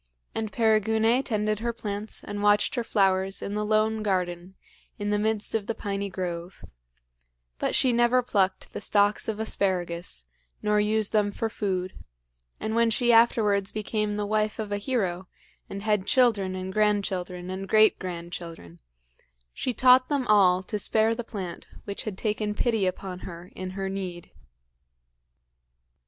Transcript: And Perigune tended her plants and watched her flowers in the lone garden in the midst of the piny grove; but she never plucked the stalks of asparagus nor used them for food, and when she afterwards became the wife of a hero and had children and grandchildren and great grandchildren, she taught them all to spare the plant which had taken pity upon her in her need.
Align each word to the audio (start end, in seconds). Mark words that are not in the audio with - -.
And 0.33 0.51
Perigune 0.51 1.21
tended 1.21 1.59
her 1.59 1.71
plants 1.71 2.23
and 2.23 2.41
watched 2.41 2.73
her 2.73 2.83
flowers 2.83 3.39
in 3.43 3.53
the 3.53 3.63
lone 3.63 4.01
garden 4.01 4.55
in 4.97 5.11
the 5.11 5.19
midst 5.19 5.53
of 5.53 5.67
the 5.67 5.75
piny 5.75 6.09
grove; 6.09 6.65
but 7.59 7.75
she 7.75 7.93
never 7.93 8.23
plucked 8.23 8.73
the 8.73 8.81
stalks 8.81 9.27
of 9.27 9.39
asparagus 9.39 10.27
nor 10.59 10.79
used 10.79 11.11
them 11.13 11.31
for 11.31 11.49
food, 11.51 11.93
and 12.59 12.73
when 12.73 12.89
she 12.89 13.13
afterwards 13.13 13.71
became 13.71 14.15
the 14.15 14.25
wife 14.25 14.57
of 14.57 14.71
a 14.71 14.79
hero 14.79 15.27
and 15.69 15.83
had 15.83 16.07
children 16.07 16.55
and 16.55 16.73
grandchildren 16.73 17.51
and 17.51 17.69
great 17.69 17.99
grandchildren, 17.99 18.79
she 19.53 19.71
taught 19.71 20.09
them 20.09 20.25
all 20.25 20.63
to 20.63 20.79
spare 20.79 21.13
the 21.13 21.23
plant 21.23 21.67
which 21.85 22.05
had 22.05 22.17
taken 22.17 22.55
pity 22.55 22.87
upon 22.87 23.19
her 23.19 23.51
in 23.55 23.69
her 23.77 23.87
need. 23.87 24.31